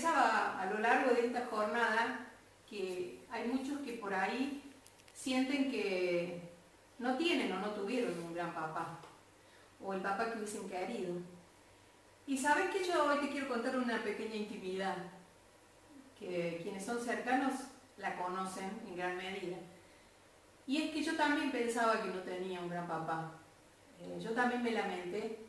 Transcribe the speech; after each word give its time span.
pensaba 0.00 0.58
a 0.58 0.64
lo 0.64 0.78
largo 0.78 1.14
de 1.14 1.26
esta 1.26 1.44
jornada 1.44 2.26
que 2.68 3.20
hay 3.30 3.48
muchos 3.48 3.80
que 3.80 3.92
por 3.94 4.14
ahí 4.14 4.62
sienten 5.12 5.70
que 5.70 6.40
no 6.98 7.18
tienen 7.18 7.52
o 7.52 7.60
no 7.60 7.68
tuvieron 7.72 8.18
un 8.18 8.32
gran 8.32 8.54
papá, 8.54 8.98
o 9.78 9.92
el 9.92 10.00
papá 10.00 10.32
que 10.32 10.38
hubiesen 10.38 10.70
querido. 10.70 11.16
Y 12.26 12.38
sabes 12.38 12.70
que 12.70 12.82
yo 12.82 13.04
hoy 13.04 13.18
te 13.18 13.28
quiero 13.28 13.48
contar 13.48 13.76
una 13.76 14.02
pequeña 14.02 14.36
intimidad, 14.36 14.96
que 16.18 16.60
quienes 16.62 16.82
son 16.82 16.98
cercanos 16.98 17.52
la 17.98 18.16
conocen 18.16 18.70
en 18.88 18.96
gran 18.96 19.18
medida. 19.18 19.58
Y 20.66 20.80
es 20.80 20.92
que 20.92 21.02
yo 21.02 21.14
también 21.14 21.52
pensaba 21.52 22.00
que 22.00 22.08
no 22.08 22.20
tenía 22.20 22.60
un 22.60 22.70
gran 22.70 22.88
papá. 22.88 23.32
Eh, 24.00 24.18
yo 24.18 24.30
también 24.30 24.62
me 24.62 24.70
lamenté. 24.70 25.40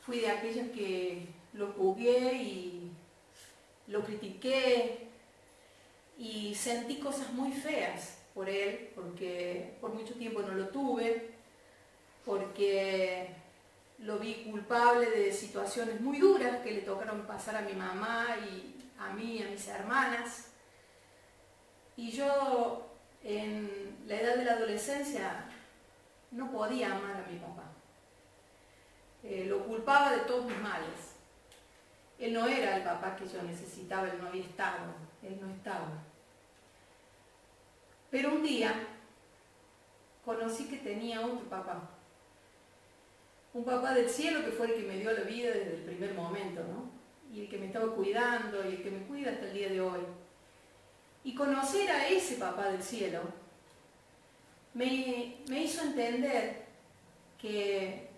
Fui 0.00 0.18
de 0.18 0.30
aquellas 0.30 0.68
que 0.68 1.28
lo 1.54 1.68
jugué 1.68 2.34
y 2.34 2.83
lo 3.86 4.04
critiqué 4.04 5.08
y 6.18 6.54
sentí 6.54 6.98
cosas 6.98 7.32
muy 7.32 7.52
feas 7.52 8.18
por 8.34 8.48
él, 8.48 8.90
porque 8.94 9.76
por 9.80 9.92
mucho 9.94 10.14
tiempo 10.14 10.42
no 10.42 10.54
lo 10.54 10.68
tuve, 10.68 11.34
porque 12.24 13.28
lo 13.98 14.18
vi 14.18 14.44
culpable 14.50 15.10
de 15.10 15.32
situaciones 15.32 16.00
muy 16.00 16.18
duras 16.18 16.60
que 16.62 16.72
le 16.72 16.82
tocaron 16.82 17.26
pasar 17.26 17.56
a 17.56 17.62
mi 17.62 17.74
mamá 17.74 18.36
y 18.50 18.74
a 18.98 19.12
mí 19.12 19.42
a 19.42 19.50
mis 19.50 19.68
hermanas. 19.68 20.48
Y 21.96 22.10
yo 22.10 22.90
en 23.22 23.96
la 24.06 24.20
edad 24.20 24.36
de 24.36 24.44
la 24.44 24.52
adolescencia 24.52 25.44
no 26.32 26.50
podía 26.50 26.92
amar 26.92 27.24
a 27.24 27.30
mi 27.30 27.38
papá. 27.38 27.64
Eh, 29.22 29.46
lo 29.48 29.64
culpaba 29.64 30.12
de 30.12 30.20
todos 30.22 30.44
mis 30.44 30.58
males. 30.58 31.13
Él 32.18 32.32
no 32.32 32.46
era 32.46 32.76
el 32.76 32.84
papá 32.84 33.16
que 33.16 33.26
yo 33.26 33.42
necesitaba, 33.42 34.08
él 34.08 34.18
no 34.20 34.28
había 34.28 34.44
estado, 34.44 34.94
él 35.22 35.38
no 35.40 35.50
estaba. 35.50 35.88
Pero 38.10 38.34
un 38.34 38.42
día 38.42 38.72
conocí 40.24 40.68
que 40.68 40.76
tenía 40.76 41.20
otro 41.20 41.48
papá. 41.48 41.90
Un 43.52 43.64
papá 43.64 43.92
del 43.92 44.08
cielo 44.08 44.44
que 44.44 44.52
fue 44.52 44.66
el 44.66 44.74
que 44.74 44.88
me 44.88 44.98
dio 44.98 45.12
la 45.12 45.22
vida 45.22 45.50
desde 45.50 45.76
el 45.76 45.82
primer 45.82 46.14
momento, 46.14 46.62
¿no? 46.62 46.90
Y 47.34 47.42
el 47.42 47.48
que 47.48 47.58
me 47.58 47.66
estaba 47.66 47.92
cuidando 47.94 48.64
y 48.68 48.74
el 48.74 48.82
que 48.82 48.90
me 48.90 49.06
cuida 49.06 49.32
hasta 49.32 49.46
el 49.46 49.54
día 49.54 49.68
de 49.68 49.80
hoy. 49.80 50.00
Y 51.24 51.34
conocer 51.34 51.90
a 51.90 52.06
ese 52.08 52.36
papá 52.36 52.68
del 52.68 52.82
cielo 52.82 53.22
me, 54.74 55.36
me 55.48 55.62
hizo 55.62 55.82
entender 55.82 56.64
que 57.40 58.08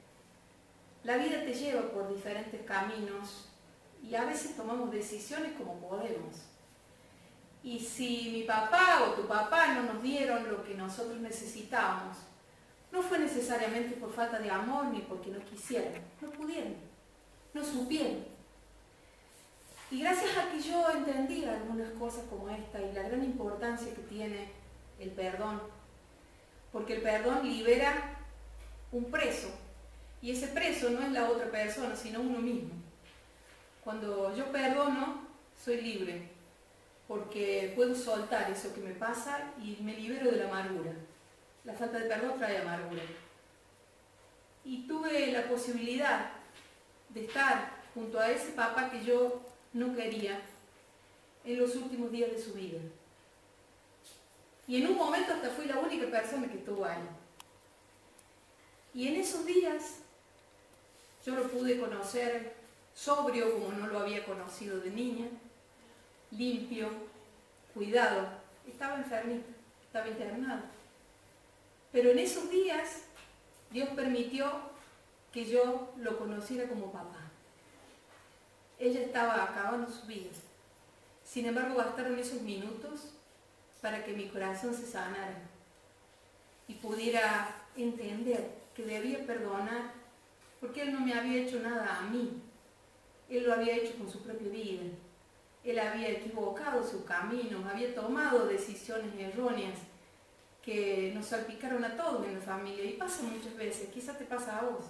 la 1.04 1.16
vida 1.16 1.42
te 1.44 1.54
lleva 1.54 1.90
por 1.90 2.14
diferentes 2.14 2.62
caminos 2.62 3.48
y 4.02 4.14
a 4.14 4.24
veces 4.24 4.56
tomamos 4.56 4.90
decisiones 4.90 5.52
como 5.56 5.74
podemos. 5.80 6.36
Y 7.62 7.80
si 7.80 8.30
mi 8.32 8.42
papá 8.44 9.04
o 9.04 9.14
tu 9.14 9.26
papá 9.26 9.74
no 9.74 9.92
nos 9.92 10.02
dieron 10.02 10.48
lo 10.48 10.64
que 10.64 10.74
nosotros 10.74 11.18
necesitábamos, 11.18 12.16
no 12.92 13.02
fue 13.02 13.18
necesariamente 13.18 13.96
por 13.96 14.12
falta 14.12 14.38
de 14.38 14.50
amor 14.50 14.86
ni 14.86 15.00
porque 15.00 15.30
no 15.30 15.44
quisieran, 15.44 15.92
no 16.20 16.30
pudieron, 16.30 16.76
no 17.52 17.64
supieron. 17.64 18.24
Y 19.90 20.00
gracias 20.00 20.36
a 20.36 20.50
que 20.50 20.60
yo 20.60 20.88
entendí 20.90 21.44
algunas 21.44 21.90
cosas 21.92 22.24
como 22.30 22.48
esta 22.48 22.80
y 22.80 22.92
la 22.92 23.02
gran 23.02 23.24
importancia 23.24 23.94
que 23.94 24.02
tiene 24.02 24.50
el 24.98 25.10
perdón, 25.10 25.60
porque 26.72 26.94
el 26.94 27.02
perdón 27.02 27.46
libera 27.46 28.16
un 28.92 29.04
preso, 29.10 29.48
y 30.22 30.30
ese 30.30 30.48
preso 30.48 30.90
no 30.90 31.02
es 31.02 31.12
la 31.12 31.28
otra 31.28 31.50
persona, 31.50 31.94
sino 31.94 32.20
uno 32.20 32.38
mismo. 32.38 32.70
Cuando 33.86 34.34
yo 34.34 34.50
perdono, 34.50 35.20
soy 35.64 35.80
libre, 35.80 36.28
porque 37.06 37.72
puedo 37.76 37.94
soltar 37.94 38.50
eso 38.50 38.74
que 38.74 38.80
me 38.80 38.94
pasa 38.94 39.52
y 39.62 39.80
me 39.80 39.92
libero 39.92 40.28
de 40.28 40.38
la 40.38 40.48
amargura. 40.48 40.90
La 41.62 41.72
falta 41.72 42.00
de 42.00 42.06
perdón 42.06 42.36
trae 42.36 42.58
amargura. 42.58 43.04
Y 44.64 44.88
tuve 44.88 45.30
la 45.30 45.46
posibilidad 45.46 46.32
de 47.10 47.26
estar 47.26 47.76
junto 47.94 48.18
a 48.18 48.28
ese 48.28 48.50
papá 48.54 48.90
que 48.90 49.04
yo 49.04 49.40
no 49.72 49.94
quería 49.94 50.40
en 51.44 51.60
los 51.60 51.76
últimos 51.76 52.10
días 52.10 52.32
de 52.32 52.42
su 52.42 52.54
vida. 52.54 52.80
Y 54.66 54.82
en 54.82 54.88
un 54.88 54.96
momento 54.96 55.32
hasta 55.32 55.50
fui 55.50 55.66
la 55.66 55.78
única 55.78 56.10
persona 56.10 56.48
que 56.48 56.58
estuvo 56.58 56.84
ahí. 56.84 57.08
Y 58.92 59.06
en 59.06 59.20
esos 59.20 59.46
días 59.46 59.98
yo 61.24 61.36
lo 61.36 61.48
pude 61.48 61.78
conocer 61.78 62.65
sobrio 62.96 63.52
como 63.52 63.72
no 63.72 63.86
lo 63.86 64.00
había 64.00 64.24
conocido 64.24 64.80
de 64.80 64.90
niña, 64.90 65.26
limpio, 66.30 66.88
cuidado. 67.74 68.28
Estaba 68.66 68.96
enfermito, 68.96 69.46
estaba 69.84 70.08
internado. 70.08 70.62
Pero 71.92 72.10
en 72.10 72.18
esos 72.18 72.50
días 72.50 73.02
Dios 73.70 73.90
permitió 73.90 74.50
que 75.32 75.44
yo 75.44 75.92
lo 75.98 76.18
conociera 76.18 76.68
como 76.68 76.90
papá. 76.90 77.20
Ella 78.78 79.00
estaba 79.00 79.44
acabando 79.44 79.90
su 79.90 80.06
vida. 80.06 80.30
Sin 81.24 81.46
embargo, 81.46 81.76
bastaron 81.76 82.18
esos 82.18 82.40
minutos 82.42 83.12
para 83.82 84.04
que 84.04 84.12
mi 84.12 84.28
corazón 84.28 84.74
se 84.74 84.86
sanara 84.86 85.38
y 86.66 86.74
pudiera 86.74 87.64
entender 87.76 88.50
que 88.74 88.84
debía 88.84 89.26
perdonar 89.26 89.92
porque 90.60 90.82
Él 90.82 90.92
no 90.92 91.00
me 91.00 91.14
había 91.14 91.42
hecho 91.42 91.60
nada 91.60 91.98
a 91.98 92.02
mí. 92.02 92.42
Él 93.28 93.44
lo 93.44 93.54
había 93.54 93.76
hecho 93.76 93.96
con 93.98 94.08
su 94.10 94.22
propia 94.22 94.48
vida. 94.48 94.82
Él 95.64 95.78
había 95.78 96.10
equivocado 96.10 96.86
su 96.86 97.04
camino, 97.04 97.68
había 97.68 97.94
tomado 97.94 98.46
decisiones 98.46 99.12
erróneas 99.18 99.78
que 100.62 101.12
nos 101.14 101.26
salpicaron 101.26 101.84
a 101.84 101.96
todos 101.96 102.26
en 102.26 102.34
la 102.34 102.40
familia 102.40 102.84
y 102.84 102.94
pasa 102.94 103.22
muchas 103.22 103.56
veces, 103.56 103.88
quizás 103.88 104.18
te 104.18 104.24
pasa 104.24 104.58
a 104.58 104.62
vos. 104.62 104.84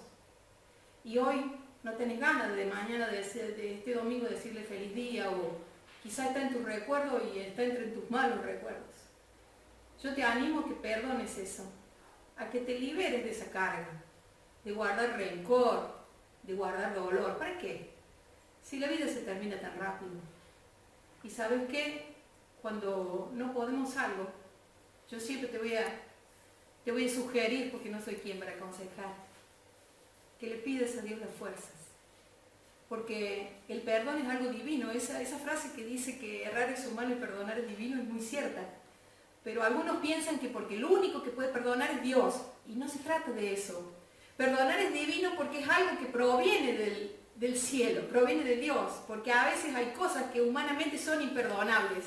Y 1.03 1.17
hoy 1.17 1.51
no 1.83 1.93
tenés 1.93 2.19
ganas 2.19 2.55
de 2.55 2.65
mañana, 2.65 3.07
de, 3.07 3.21
este 3.21 3.93
domingo, 3.93 4.27
decirle 4.27 4.63
feliz 4.63 4.93
día 4.93 5.29
o 5.29 5.57
quizás 6.03 6.27
está 6.27 6.41
en 6.41 6.53
tu 6.53 6.63
recuerdo 6.63 7.21
y 7.33 7.39
está 7.39 7.63
entre 7.63 7.87
tus 7.87 8.09
malos 8.09 8.43
recuerdos. 8.43 8.83
Yo 10.01 10.13
te 10.13 10.23
animo 10.23 10.59
a 10.59 10.65
que 10.65 10.73
perdones 10.75 11.37
eso, 11.37 11.63
a 12.37 12.49
que 12.49 12.61
te 12.61 12.79
liberes 12.79 13.23
de 13.23 13.31
esa 13.31 13.49
carga, 13.51 14.03
de 14.63 14.71
guardar 14.71 15.17
rencor, 15.17 15.95
de 16.43 16.53
guardar 16.53 16.93
dolor. 16.93 17.37
¿Para 17.37 17.57
qué? 17.57 17.96
Si 18.67 18.79
la 18.79 18.89
vida 18.89 19.07
se 19.07 19.21
termina 19.21 19.57
tan 19.61 19.79
rápido. 19.79 20.11
Y 21.23 21.29
sabes 21.29 21.61
qué, 21.69 22.15
cuando 22.61 23.31
no 23.33 23.53
podemos 23.53 23.95
algo, 23.95 24.27
yo 25.09 25.21
siempre 25.21 25.47
te 25.47 25.57
voy 25.57 25.75
a, 25.75 25.85
te 26.83 26.91
voy 26.91 27.05
a 27.05 27.09
sugerir, 27.09 27.71
porque 27.71 27.89
no 27.89 28.01
soy 28.01 28.15
quien 28.15 28.39
para 28.39 28.51
aconsejar, 28.51 29.15
que 30.37 30.47
le 30.47 30.55
pides 30.57 30.97
a 30.97 31.01
Dios 31.01 31.21
las 31.21 31.29
fuerzas. 31.29 31.71
Porque 32.89 33.53
el 33.69 33.83
perdón 33.83 34.17
es 34.17 34.27
algo 34.27 34.49
divino. 34.49 34.91
Esa, 34.91 35.21
esa 35.21 35.37
frase 35.37 35.71
que 35.73 35.85
dice 35.85 36.19
que 36.19 36.43
errar 36.43 36.69
es 36.69 36.85
humano 36.87 37.13
y 37.13 37.19
perdonar 37.19 37.57
es 37.59 37.69
divino 37.69 38.01
es 38.01 38.07
muy 38.07 38.21
cierta. 38.21 38.63
Pero 39.45 39.63
algunos 39.63 39.97
piensan 39.97 40.39
que 40.39 40.49
porque 40.49 40.77
lo 40.77 40.89
único 40.89 41.23
que 41.23 41.29
puede 41.29 41.53
perdonar 41.53 41.89
es 41.91 42.01
Dios. 42.01 42.41
Y 42.67 42.73
no 42.73 42.89
se 42.89 42.99
trata 42.99 43.31
de 43.31 43.53
eso. 43.53 43.93
Perdonar 44.35 44.77
es 44.79 44.93
divino 44.93 45.31
porque 45.37 45.61
es 45.61 45.69
algo 45.69 45.99
que 45.99 46.05
proviene 46.07 46.73
del, 46.73 47.16
del 47.37 47.55
cielo, 47.55 48.01
proviene 48.07 48.43
de 48.43 48.57
Dios, 48.57 48.91
porque 49.07 49.31
a 49.31 49.45
veces 49.45 49.73
hay 49.75 49.91
cosas 49.91 50.31
que 50.31 50.41
humanamente 50.41 50.97
son 50.97 51.21
imperdonables. 51.21 52.05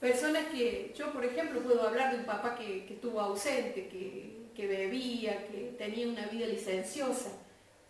Personas 0.00 0.46
que, 0.46 0.94
yo 0.96 1.12
por 1.12 1.24
ejemplo 1.24 1.60
puedo 1.60 1.86
hablar 1.86 2.12
de 2.12 2.18
un 2.18 2.24
papá 2.24 2.54
que, 2.54 2.86
estuvo 2.88 3.20
ausente, 3.20 3.88
que, 3.88 4.50
que, 4.54 4.66
bebía, 4.68 5.48
que 5.48 5.74
tenía 5.76 6.06
una 6.06 6.26
vida 6.26 6.46
licenciosa. 6.46 7.30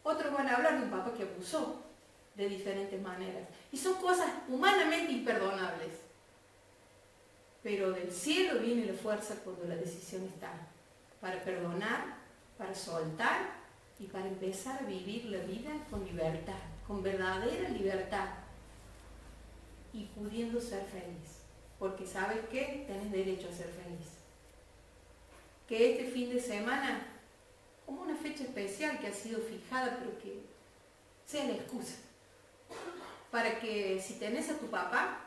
Otros 0.02 0.32
van 0.32 0.48
a 0.48 0.56
hablar 0.56 0.78
de 0.78 0.84
un 0.84 0.91
papá 0.91 1.12
que 1.14 1.24
abusó 1.24 1.82
de 2.34 2.48
diferentes 2.48 3.00
maneras. 3.02 3.42
Y 3.70 3.76
son 3.76 3.94
cosas 3.96 4.30
humanamente 4.48 5.12
imperdonables. 5.12 5.93
Pero 7.62 7.93
del 7.93 8.10
cielo 8.10 8.60
viene 8.60 8.87
la 8.87 8.94
fuerza 8.94 9.34
cuando 9.44 9.64
la 9.64 9.76
decisión 9.76 10.25
está 10.25 10.52
para 11.20 11.43
perdonar, 11.43 12.16
para 12.56 12.75
soltar 12.75 13.58
y 13.98 14.06
para 14.06 14.28
empezar 14.28 14.82
a 14.82 14.86
vivir 14.86 15.26
la 15.26 15.38
vida 15.38 15.70
con 15.90 16.04
libertad, 16.04 16.58
con 16.86 17.02
verdadera 17.02 17.68
libertad 17.70 18.28
y 19.92 20.04
pudiendo 20.06 20.60
ser 20.60 20.84
feliz. 20.84 21.38
Porque 21.78 22.06
sabes 22.06 22.40
que 22.50 22.84
tienes 22.86 23.10
derecho 23.10 23.48
a 23.48 23.52
ser 23.52 23.68
feliz. 23.68 24.08
Que 25.66 25.92
este 25.92 26.10
fin 26.10 26.30
de 26.30 26.40
semana, 26.40 27.06
como 27.86 28.02
una 28.02 28.16
fecha 28.16 28.44
especial 28.44 28.98
que 28.98 29.08
ha 29.08 29.12
sido 29.12 29.40
fijada, 29.40 29.96
pero 29.98 30.18
que 30.18 30.42
sea 31.26 31.44
la 31.46 31.54
excusa. 31.54 31.96
Para 33.30 33.60
que 33.60 34.00
si 34.00 34.14
tenés 34.14 34.48
a 34.50 34.58
tu 34.58 34.66
papá, 34.66 35.24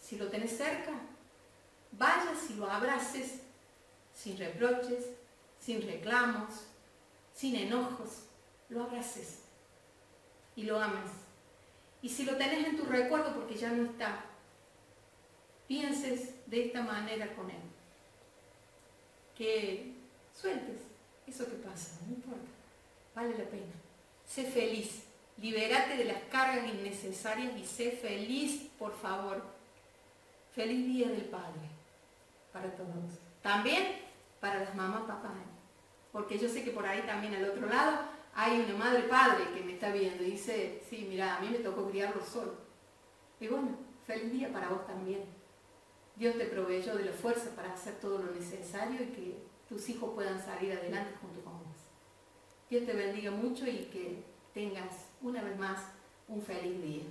si 0.00 0.16
lo 0.16 0.28
tenés 0.28 0.56
cerca, 0.56 0.92
vayas 1.92 2.50
y 2.50 2.54
lo 2.54 2.70
abraces 2.70 3.40
sin 4.14 4.38
reproches, 4.38 5.06
sin 5.60 5.82
reclamos, 5.82 6.66
sin 7.40 7.56
enojos, 7.56 8.26
lo 8.68 8.82
abraces 8.82 9.38
y 10.54 10.64
lo 10.64 10.78
ames. 10.78 11.10
Y 12.02 12.10
si 12.10 12.24
lo 12.24 12.36
tenés 12.36 12.66
en 12.66 12.76
tu 12.76 12.84
recuerdo 12.84 13.34
porque 13.34 13.56
ya 13.56 13.70
no 13.70 13.90
está, 13.90 14.26
pienses 15.66 16.34
de 16.44 16.66
esta 16.66 16.82
manera 16.82 17.34
con 17.34 17.48
él. 17.48 17.62
Que 19.34 19.94
sueltes 20.38 20.82
eso 21.26 21.46
que 21.46 21.56
pasa, 21.56 21.98
no 22.06 22.14
importa, 22.14 22.50
vale 23.14 23.30
la 23.30 23.44
pena. 23.44 23.72
Sé 24.26 24.44
feliz, 24.44 25.04
libérate 25.38 25.96
de 25.96 26.04
las 26.04 26.22
cargas 26.24 26.68
innecesarias 26.68 27.56
y 27.56 27.64
sé 27.64 27.92
feliz, 27.92 28.68
por 28.78 28.94
favor. 28.94 29.42
Feliz 30.54 30.86
Día 30.86 31.08
del 31.08 31.24
Padre 31.24 31.70
para 32.52 32.70
todos. 32.76 33.18
También 33.40 33.96
para 34.40 34.60
las 34.60 34.74
mamás, 34.74 35.04
papás. 35.04 35.59
Porque 36.12 36.38
yo 36.38 36.48
sé 36.48 36.64
que 36.64 36.70
por 36.70 36.86
ahí 36.86 37.02
también 37.02 37.34
al 37.34 37.50
otro 37.50 37.66
lado 37.66 37.98
hay 38.34 38.60
una 38.60 38.76
madre 38.76 39.02
padre 39.02 39.44
que 39.54 39.62
me 39.62 39.74
está 39.74 39.92
viendo 39.92 40.22
y 40.22 40.32
dice, 40.32 40.82
sí, 40.88 41.06
mira, 41.08 41.36
a 41.36 41.40
mí 41.40 41.48
me 41.50 41.58
tocó 41.58 41.88
criarlo 41.88 42.24
solo. 42.24 42.54
Y 43.38 43.48
bueno, 43.48 43.76
feliz 44.04 44.32
día 44.32 44.52
para 44.52 44.68
vos 44.68 44.86
también. 44.86 45.24
Dios 46.16 46.36
te 46.36 46.46
proveyó 46.46 46.94
de 46.96 47.04
la 47.04 47.12
fuerza 47.12 47.54
para 47.56 47.72
hacer 47.72 47.94
todo 48.00 48.18
lo 48.18 48.32
necesario 48.32 49.02
y 49.02 49.06
que 49.06 49.42
tus 49.68 49.88
hijos 49.88 50.10
puedan 50.14 50.40
salir 50.42 50.72
adelante 50.72 51.14
junto 51.20 51.42
con 51.42 51.58
vos. 51.58 51.76
Dios 52.68 52.84
te 52.84 52.92
bendiga 52.92 53.30
mucho 53.30 53.66
y 53.66 53.84
que 53.86 54.22
tengas 54.52 55.06
una 55.22 55.42
vez 55.42 55.58
más 55.58 55.80
un 56.28 56.42
feliz 56.42 56.82
día. 56.82 57.04